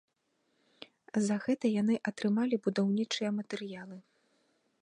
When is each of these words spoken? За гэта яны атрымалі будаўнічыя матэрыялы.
За 1.27 1.35
гэта 1.45 1.65
яны 1.81 1.95
атрымалі 2.13 2.55
будаўнічыя 2.67 3.29
матэрыялы. 3.39 3.97